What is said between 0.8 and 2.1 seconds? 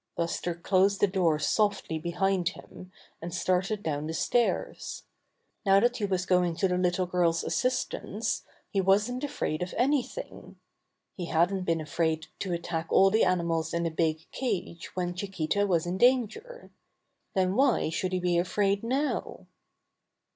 the door softly